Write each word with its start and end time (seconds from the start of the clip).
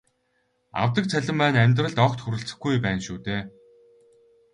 Авдаг 0.81 1.05
цалин 1.11 1.35
маань 1.39 1.61
амьдралд 1.63 1.97
огт 2.05 2.19
хүрэлцэхгүй 2.21 2.73
байна 2.85 3.01
шүү 3.07 3.17
дээ. 3.25 3.41